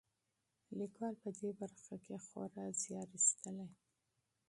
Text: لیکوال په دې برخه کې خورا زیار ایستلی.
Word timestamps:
لیکوال 0.77 1.15
په 1.23 1.29
دې 1.39 1.49
برخه 1.59 1.95
کې 2.05 2.15
خورا 2.25 2.65
زیار 2.81 3.07
ایستلی. 3.15 3.67